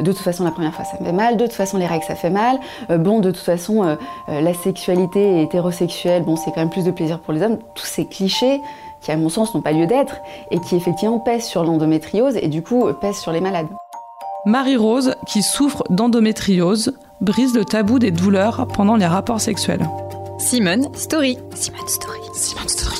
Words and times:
De 0.00 0.10
toute 0.10 0.22
façon, 0.22 0.42
la 0.42 0.50
première 0.50 0.74
fois, 0.74 0.84
ça 0.84 0.96
me 0.98 1.04
fait 1.04 1.12
mal. 1.12 1.36
De 1.36 1.44
toute 1.44 1.54
façon, 1.54 1.78
les 1.78 1.86
règles, 1.86 2.04
ça 2.04 2.16
fait 2.16 2.30
mal. 2.30 2.58
Euh, 2.90 2.98
bon, 2.98 3.20
de 3.20 3.30
toute 3.30 3.44
façon, 3.44 3.84
euh, 3.84 3.94
euh, 4.28 4.40
la 4.40 4.52
sexualité 4.52 5.40
hétérosexuelle, 5.42 6.24
bon, 6.24 6.34
c'est 6.34 6.50
quand 6.50 6.60
même 6.60 6.70
plus 6.70 6.84
de 6.84 6.90
plaisir 6.90 7.20
pour 7.20 7.32
les 7.32 7.42
hommes. 7.42 7.58
Tous 7.76 7.86
ces 7.86 8.04
clichés 8.04 8.60
qui, 9.00 9.12
à 9.12 9.16
mon 9.16 9.28
sens, 9.28 9.54
n'ont 9.54 9.60
pas 9.60 9.70
lieu 9.70 9.86
d'être 9.86 10.16
et 10.50 10.58
qui, 10.58 10.74
effectivement, 10.74 11.20
pèsent 11.20 11.44
sur 11.44 11.62
l'endométriose 11.62 12.36
et, 12.36 12.48
du 12.48 12.62
coup, 12.62 12.92
pèsent 13.00 13.18
sur 13.18 13.30
les 13.30 13.40
malades. 13.40 13.68
Marie-Rose, 14.46 15.14
qui 15.26 15.42
souffre 15.42 15.84
d'endométriose, 15.90 16.94
brise 17.20 17.54
le 17.54 17.64
tabou 17.64 18.00
des 18.00 18.10
douleurs 18.10 18.66
pendant 18.74 18.96
les 18.96 19.06
rapports 19.06 19.40
sexuels. 19.40 19.88
Simone 20.38 20.92
Story. 20.94 21.38
Simone 21.54 21.88
Story. 21.88 22.20
Simone 22.34 22.68
Story. 22.68 22.96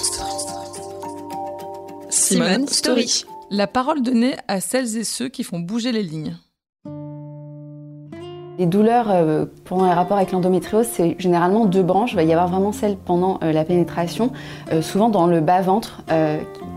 Simone 2.08 2.68
Story. 2.68 3.24
La 3.50 3.66
parole 3.66 4.00
donnée 4.00 4.36
à 4.48 4.60
celles 4.60 4.96
et 4.96 5.04
ceux 5.04 5.28
qui 5.28 5.42
font 5.42 5.58
bouger 5.58 5.92
les 5.92 6.02
lignes. 6.02 6.36
Les 8.56 8.66
douleurs 8.66 9.10
euh, 9.10 9.46
pendant 9.64 9.84
les 9.86 9.92
rapports 9.92 10.16
avec 10.16 10.30
l'endométriose, 10.30 10.86
c'est 10.86 11.16
généralement 11.18 11.66
deux 11.66 11.82
branches. 11.82 12.12
Il 12.12 12.16
va 12.16 12.22
y 12.22 12.32
avoir 12.32 12.46
vraiment 12.46 12.70
celle 12.70 12.96
pendant 12.96 13.40
euh, 13.42 13.50
la 13.50 13.64
pénétration, 13.64 14.30
euh, 14.72 14.80
souvent 14.80 15.08
dans 15.08 15.26
le 15.26 15.40
bas-ventre. 15.40 16.02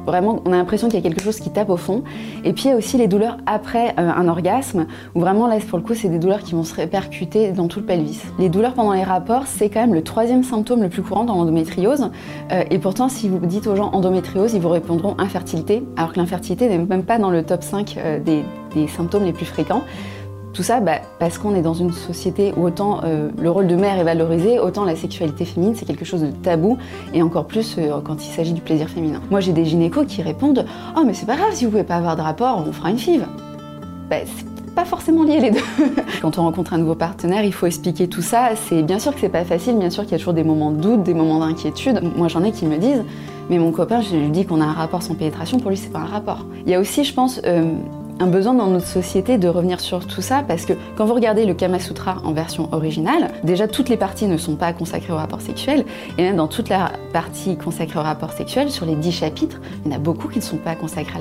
vraiment, 0.07 0.41
on 0.45 0.53
a 0.53 0.55
l'impression 0.55 0.87
qu'il 0.87 0.97
y 0.97 0.99
a 0.99 1.07
quelque 1.07 1.21
chose 1.21 1.39
qui 1.39 1.51
tape 1.51 1.69
au 1.69 1.77
fond. 1.77 2.03
Et 2.43 2.53
puis 2.53 2.65
il 2.65 2.69
y 2.69 2.71
a 2.71 2.77
aussi 2.77 2.97
les 2.97 3.07
douleurs 3.07 3.37
après 3.45 3.93
un 3.97 4.27
orgasme, 4.27 4.87
où 5.13 5.19
vraiment 5.19 5.47
là, 5.47 5.57
pour 5.67 5.77
le 5.77 5.83
coup, 5.83 5.93
c'est 5.93 6.07
des 6.07 6.17
douleurs 6.17 6.39
qui 6.39 6.53
vont 6.53 6.63
se 6.63 6.73
répercuter 6.73 7.51
dans 7.51 7.67
tout 7.67 7.81
le 7.81 7.85
pelvis. 7.85 8.21
Les 8.39 8.49
douleurs 8.49 8.73
pendant 8.73 8.93
les 8.93 9.03
rapports, 9.03 9.43
c'est 9.45 9.69
quand 9.69 9.81
même 9.81 9.93
le 9.93 10.03
troisième 10.03 10.43
symptôme 10.43 10.81
le 10.81 10.89
plus 10.89 11.01
courant 11.03 11.25
dans 11.25 11.35
l'endométriose. 11.35 12.09
et 12.49 12.79
pourtant, 12.79 13.09
si 13.09 13.27
vous 13.27 13.39
dites 13.39 13.67
aux 13.67 13.75
gens 13.75 13.89
endométriose, 13.91 14.53
ils 14.53 14.61
vous 14.61 14.69
répondront 14.69 15.15
infertilité, 15.19 15.83
alors 15.97 16.13
que 16.13 16.19
l'infertilité 16.19 16.69
n'est 16.69 16.77
même 16.77 17.03
pas 17.03 17.19
dans 17.19 17.29
le 17.29 17.43
top 17.43 17.61
5 17.61 17.99
des, 18.23 18.43
des 18.73 18.87
symptômes 18.87 19.25
les 19.25 19.33
plus 19.33 19.45
fréquents. 19.45 19.83
Tout 20.57 20.63
ça 20.63 20.79
bah, 20.79 21.01
parce 21.19 21.37
qu'on 21.37 21.53
est 21.53 21.61
dans 21.61 21.75
une 21.75 21.91
société 21.91 22.51
où 22.57 22.63
autant 22.63 23.01
euh, 23.03 23.29
le 23.39 23.51
rôle 23.51 23.67
de 23.67 23.75
mère 23.75 23.99
est 23.99 24.03
valorisé, 24.03 24.57
autant 24.57 24.85
la 24.85 24.95
sexualité 24.95 25.45
féminine 25.45 25.75
c'est 25.75 25.85
quelque 25.85 26.03
chose 26.03 26.21
de 26.21 26.31
tabou 26.31 26.79
et 27.13 27.21
encore 27.21 27.45
plus 27.45 27.75
euh, 27.77 28.01
quand 28.03 28.25
il 28.25 28.31
s'agit 28.31 28.53
du 28.53 28.61
plaisir 28.61 28.89
féminin. 28.89 29.21
Moi 29.29 29.39
j'ai 29.39 29.53
des 29.53 29.65
gynécos 29.65 30.07
qui 30.07 30.23
répondent 30.23 30.65
Oh 30.97 31.03
mais 31.05 31.13
c'est 31.13 31.27
pas 31.27 31.35
grave 31.35 31.53
si 31.53 31.65
vous 31.65 31.69
pouvez 31.69 31.83
pas 31.83 31.97
avoir 31.97 32.15
de 32.15 32.23
rapport, 32.23 32.65
on 32.67 32.71
fera 32.71 32.89
une 32.89 32.97
FIV. 32.97 33.27
Bah, 34.09 34.15
pas 34.75 34.85
forcément 34.85 35.21
lié 35.21 35.39
les 35.39 35.51
deux. 35.51 35.61
quand 36.23 36.39
on 36.39 36.41
rencontre 36.41 36.73
un 36.73 36.79
nouveau 36.79 36.95
partenaire, 36.95 37.43
il 37.43 37.53
faut 37.53 37.67
expliquer 37.67 38.07
tout 38.07 38.23
ça. 38.23 38.49
C'est 38.55 38.81
bien 38.81 38.97
sûr 38.97 39.13
que 39.13 39.19
c'est 39.19 39.29
pas 39.29 39.45
facile, 39.45 39.77
bien 39.77 39.91
sûr 39.91 40.05
qu'il 40.05 40.13
y 40.13 40.15
a 40.15 40.17
toujours 40.17 40.33
des 40.33 40.43
moments 40.43 40.71
de 40.71 40.81
doute, 40.81 41.03
des 41.03 41.13
moments 41.13 41.37
d'inquiétude. 41.37 42.01
Moi 42.15 42.29
j'en 42.29 42.43
ai 42.43 42.51
qui 42.51 42.65
me 42.65 42.77
disent 42.77 43.03
mais 43.49 43.59
mon 43.59 43.71
copain, 43.71 44.01
je 44.01 44.15
lui 44.15 44.29
dis 44.29 44.45
qu'on 44.45 44.59
a 44.59 44.65
un 44.65 44.73
rapport 44.73 45.03
sans 45.03 45.13
pénétration, 45.13 45.59
pour 45.59 45.69
lui 45.69 45.77
c'est 45.77 45.91
pas 45.91 45.99
un 45.99 46.05
rapport. 46.05 46.45
Il 46.65 46.71
y 46.71 46.73
a 46.73 46.79
aussi, 46.79 47.03
je 47.03 47.13
pense, 47.13 47.39
euh, 47.45 47.73
un 48.19 48.27
besoin 48.27 48.53
dans 48.53 48.67
notre 48.67 48.87
société 48.87 49.37
de 49.37 49.47
revenir 49.47 49.79
sur 49.79 50.05
tout 50.05 50.21
ça 50.21 50.43
parce 50.47 50.65
que 50.65 50.73
quand 50.95 51.05
vous 51.05 51.13
regardez 51.13 51.45
le 51.45 51.53
Kama 51.53 51.79
Sutra 51.79 52.21
en 52.23 52.33
version 52.33 52.69
originale, 52.71 53.31
déjà 53.43 53.67
toutes 53.67 53.89
les 53.89 53.97
parties 53.97 54.27
ne 54.27 54.37
sont 54.37 54.55
pas 54.55 54.73
consacrées 54.73 55.13
au 55.13 55.17
rapport 55.17 55.41
sexuel 55.41 55.85
et 56.17 56.23
même 56.23 56.37
dans 56.37 56.47
toute 56.47 56.69
la 56.69 56.91
partie 57.13 57.57
consacrée 57.57 57.99
au 57.99 58.03
rapport 58.03 58.33
sexuel, 58.33 58.71
sur 58.71 58.85
les 58.85 58.95
dix 58.95 59.11
chapitres, 59.11 59.59
il 59.85 59.91
y 59.91 59.93
en 59.93 59.97
a 59.97 59.99
beaucoup 59.99 60.27
qui 60.27 60.39
ne 60.39 60.43
sont 60.43 60.57
pas 60.57 60.75
consacrés 60.75 61.19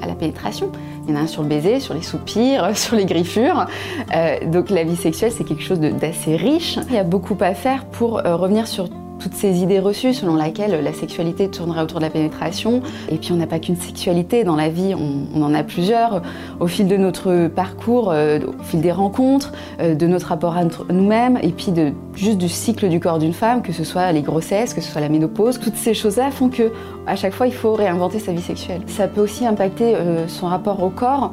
à 0.00 0.06
la, 0.06 0.14
pénétration. 0.14 0.70
Il 1.06 1.14
y 1.14 1.16
en 1.16 1.20
a 1.20 1.22
un 1.22 1.26
sur 1.26 1.42
le 1.42 1.48
baiser, 1.48 1.80
sur 1.80 1.94
les 1.94 2.02
soupirs, 2.02 2.70
sur 2.76 2.96
les 2.96 3.06
griffures. 3.06 3.66
Euh, 4.14 4.36
donc 4.46 4.70
la 4.70 4.84
vie 4.84 4.96
sexuelle 4.96 5.32
c'est 5.32 5.44
quelque 5.44 5.62
chose 5.62 5.80
d'assez 5.80 6.36
riche. 6.36 6.78
Il 6.88 6.94
y 6.94 6.98
a 6.98 7.04
beaucoup 7.04 7.36
à 7.40 7.54
faire 7.54 7.84
pour 7.86 8.18
euh, 8.18 8.36
revenir 8.36 8.66
sur 8.68 8.88
toutes 9.22 9.34
ces 9.34 9.62
idées 9.62 9.78
reçues 9.78 10.14
selon 10.14 10.34
lesquelles 10.34 10.82
la 10.82 10.92
sexualité 10.92 11.48
tournerait 11.48 11.82
autour 11.82 12.00
de 12.00 12.04
la 12.04 12.10
pénétration. 12.10 12.82
Et 13.08 13.16
puis 13.16 13.32
on 13.32 13.36
n'a 13.36 13.46
pas 13.46 13.60
qu'une 13.60 13.76
sexualité, 13.76 14.42
dans 14.42 14.56
la 14.56 14.68
vie 14.68 14.94
on, 14.94 15.42
en 15.42 15.54
a 15.54 15.62
plusieurs. 15.62 16.22
Au 16.58 16.66
fil 16.66 16.88
de 16.88 16.96
notre 16.96 17.48
parcours, 17.48 18.10
euh, 18.10 18.40
au 18.40 18.62
fil 18.62 18.80
des 18.80 18.90
rencontres, 18.92 19.52
euh, 19.80 19.94
de 19.94 20.06
notre 20.06 20.26
rapport 20.26 20.56
à 20.56 20.64
nous-mêmes, 20.64 21.38
et 21.42 21.50
puis 21.50 21.72
juste 22.14 22.38
du 22.38 22.48
cycle 22.48 22.88
du 22.88 22.98
corps 22.98 23.18
d'une 23.18 23.32
femme, 23.32 23.62
que 23.62 23.72
ce 23.72 23.84
soit 23.84 24.10
les 24.12 24.22
grossesses, 24.22 24.74
que 24.74 24.80
ce 24.80 24.90
soit 24.90 25.00
la 25.00 25.08
ménopause, 25.08 25.60
toutes 25.60 25.76
ces 25.76 25.94
choses-là 25.94 26.30
font 26.30 26.48
que 26.48 26.72
à 27.06 27.16
chaque 27.16 27.32
fois 27.32 27.46
il 27.46 27.54
faut 27.54 27.74
réinventer 27.74 28.18
sa 28.18 28.32
vie 28.32 28.42
sexuelle. 28.42 28.82
Ça 28.86 29.06
peut 29.08 29.20
aussi 29.20 29.46
impacter 29.46 29.94
euh, 29.94 30.26
son 30.26 30.46
rapport 30.46 30.82
au 30.82 30.90
corps. 30.90 31.32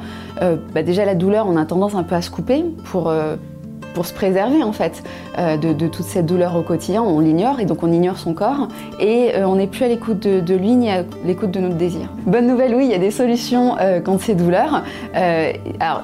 Bah 0.73 0.83
déjà 0.83 1.03
la 1.03 1.15
douleur, 1.15 1.47
on 1.49 1.57
a 1.57 1.65
tendance 1.65 1.95
un 1.95 2.03
peu 2.03 2.15
à 2.15 2.21
se 2.21 2.29
couper 2.29 2.63
pour 2.85 3.11
pour 3.93 4.05
se 4.05 4.13
préserver 4.13 4.63
en 4.63 4.71
fait 4.71 5.03
euh, 5.37 5.57
de, 5.57 5.87
toute 5.87 6.05
cette 6.05 6.25
douleur 6.25 6.55
au 6.55 6.61
quotidien. 6.61 7.01
On 7.01 7.19
l'ignore 7.19 7.59
et 7.59 7.65
donc 7.65 7.83
on 7.83 7.91
ignore 7.91 8.17
son 8.17 8.33
corps 8.33 8.67
et 8.99 9.31
euh, 9.35 9.47
on 9.47 9.55
n'est 9.55 9.67
plus 9.67 9.85
à 9.85 9.87
l'écoute 9.87 10.19
de, 10.19 10.55
lui 10.55 10.71
ni 10.71 10.89
à 10.89 11.03
l'écoute 11.25 11.51
de 11.51 11.59
notre 11.59 11.75
désir. 11.75 12.09
Bonne 12.25 12.47
nouvelle, 12.47 12.75
oui, 12.75 12.85
il 12.85 12.91
y 12.91 12.95
a 12.95 12.99
des 12.99 13.11
solutions 13.11 13.77
euh, 13.79 13.99
quand 13.99 14.19
c'est 14.19 14.35
douleur. 14.35 14.83
alors 15.79 16.03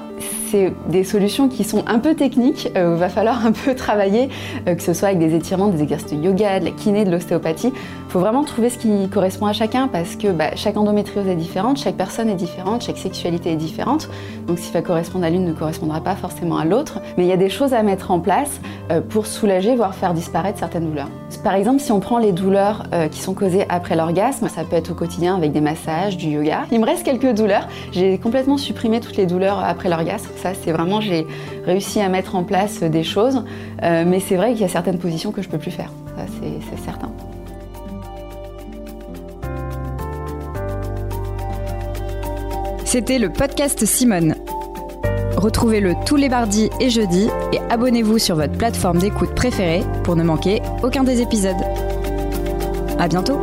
c'est 0.50 0.72
des 0.88 1.02
solutions 1.02 1.48
qui 1.48 1.64
sont 1.64 1.82
un 1.88 1.98
peu 1.98 2.14
techniques, 2.14 2.70
il 2.74 2.82
va 2.82 3.08
falloir 3.08 3.44
un 3.44 3.52
peu 3.52 3.74
travailler, 3.74 4.28
que 4.64 4.82
ce 4.82 4.92
soit 4.92 5.08
avec 5.08 5.18
des 5.18 5.34
étirements, 5.34 5.66
des 5.66 5.82
exercices 5.82 6.12
de 6.12 6.24
yoga, 6.24 6.60
de 6.60 6.66
la 6.66 6.70
kiné, 6.70 7.04
de 7.04 7.10
l'ostéopathie. 7.10 7.72
Il 7.74 8.12
faut 8.12 8.20
vraiment 8.20 8.44
trouver 8.44 8.70
ce 8.70 8.78
qui 8.78 9.08
correspond 9.08 9.46
à 9.46 9.52
chacun 9.52 9.88
parce 9.88 10.14
que 10.14 10.28
bah, 10.28 10.54
chaque 10.54 10.76
endométriose 10.76 11.26
est 11.26 11.34
différente, 11.34 11.78
chaque 11.78 11.96
personne 11.96 12.28
est 12.28 12.36
différente, 12.36 12.82
chaque 12.82 12.98
sexualité 12.98 13.52
est 13.52 13.56
différente. 13.56 14.08
Donc 14.46 14.58
si 14.58 14.70
ça 14.70 14.82
correspond 14.82 15.22
à 15.22 15.30
l'une, 15.30 15.44
ne 15.44 15.52
correspondra 15.52 16.00
pas 16.00 16.14
forcément 16.14 16.58
à 16.58 16.64
l'autre. 16.64 17.00
Mais 17.16 17.24
il 17.24 17.28
y 17.28 17.32
a 17.32 17.36
des 17.36 17.50
choses 17.50 17.74
mettre 17.82 18.10
en 18.10 18.20
place 18.20 18.60
euh, 18.90 19.00
pour 19.00 19.26
soulager, 19.26 19.74
voire 19.76 19.94
faire 19.94 20.14
disparaître 20.14 20.58
certaines 20.58 20.86
douleurs. 20.88 21.08
Par 21.42 21.54
exemple, 21.54 21.80
si 21.80 21.92
on 21.92 22.00
prend 22.00 22.18
les 22.18 22.32
douleurs 22.32 22.84
euh, 22.92 23.08
qui 23.08 23.20
sont 23.20 23.34
causées 23.34 23.64
après 23.68 23.96
l'orgasme, 23.96 24.48
ça 24.48 24.64
peut 24.64 24.76
être 24.76 24.92
au 24.92 24.94
quotidien 24.94 25.36
avec 25.36 25.52
des 25.52 25.60
massages, 25.60 26.16
du 26.16 26.28
yoga. 26.28 26.64
Il 26.70 26.80
me 26.80 26.86
reste 26.86 27.04
quelques 27.04 27.34
douleurs. 27.34 27.68
J'ai 27.92 28.18
complètement 28.18 28.56
supprimé 28.56 29.00
toutes 29.00 29.16
les 29.16 29.26
douleurs 29.26 29.62
après 29.64 29.88
l'orgasme. 29.88 30.28
Ça, 30.36 30.52
c'est 30.54 30.72
vraiment, 30.72 31.00
j'ai 31.00 31.26
réussi 31.64 32.00
à 32.00 32.08
mettre 32.08 32.34
en 32.34 32.44
place 32.44 32.82
des 32.82 33.04
choses. 33.04 33.44
Euh, 33.82 34.04
mais 34.06 34.20
c'est 34.20 34.36
vrai 34.36 34.52
qu'il 34.52 34.62
y 34.62 34.64
a 34.64 34.68
certaines 34.68 34.98
positions 34.98 35.32
que 35.32 35.42
je 35.42 35.48
peux 35.48 35.58
plus 35.58 35.70
faire. 35.70 35.90
Ça, 36.16 36.24
c'est 36.40 36.84
certain. 36.84 37.10
C'était 42.84 43.18
le 43.18 43.30
podcast 43.30 43.84
Simone. 43.84 44.36
Retrouvez-le 45.36 45.94
tous 46.06 46.16
les 46.16 46.28
mardis 46.28 46.70
et 46.80 46.88
jeudis 46.88 47.28
et 47.52 47.58
abonnez-vous 47.70 48.18
sur 48.18 48.36
votre 48.36 48.56
plateforme 48.56 48.98
d'écoute 48.98 49.34
préférée 49.34 49.82
pour 50.02 50.16
ne 50.16 50.22
manquer 50.22 50.62
aucun 50.82 51.04
des 51.04 51.20
épisodes. 51.20 51.54
À 52.98 53.06
bientôt! 53.06 53.40